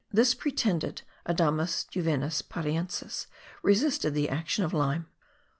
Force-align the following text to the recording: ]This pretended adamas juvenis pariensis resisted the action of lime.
]This 0.11 0.33
pretended 0.33 1.03
adamas 1.27 1.87
juvenis 1.87 2.41
pariensis 2.41 3.27
resisted 3.61 4.15
the 4.15 4.29
action 4.29 4.63
of 4.65 4.73
lime. 4.73 5.05